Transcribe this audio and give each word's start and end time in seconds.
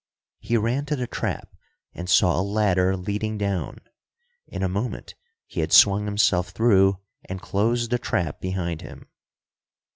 He 0.39 0.57
ran 0.57 0.87
to 0.87 0.95
the 0.95 1.05
trap, 1.05 1.53
and 1.93 2.09
saw 2.09 2.39
a 2.39 2.41
ladder 2.41 2.97
leading 2.97 3.37
down. 3.37 3.77
In 4.47 4.63
a 4.63 4.67
moment 4.67 5.13
he 5.45 5.59
had 5.59 5.71
swung 5.71 6.05
himself 6.05 6.49
through 6.49 6.97
and 7.25 7.39
closed 7.39 7.91
the 7.91 7.99
trap 7.99 8.41
behind 8.41 8.81
him. 8.81 9.09